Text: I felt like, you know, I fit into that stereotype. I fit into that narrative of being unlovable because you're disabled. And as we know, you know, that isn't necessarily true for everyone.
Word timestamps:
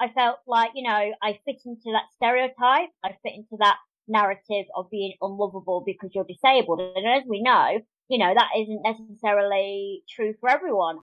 I 0.00 0.08
felt 0.08 0.38
like, 0.46 0.70
you 0.74 0.82
know, 0.82 1.12
I 1.22 1.38
fit 1.44 1.60
into 1.66 1.92
that 1.92 2.04
stereotype. 2.16 2.88
I 3.04 3.16
fit 3.22 3.34
into 3.34 3.56
that 3.58 3.76
narrative 4.08 4.66
of 4.74 4.90
being 4.90 5.14
unlovable 5.20 5.82
because 5.84 6.10
you're 6.14 6.24
disabled. 6.24 6.80
And 6.96 7.06
as 7.06 7.22
we 7.28 7.42
know, 7.42 7.80
you 8.08 8.18
know, 8.18 8.34
that 8.34 8.48
isn't 8.58 8.82
necessarily 8.82 10.02
true 10.08 10.34
for 10.40 10.50
everyone. 10.50 10.98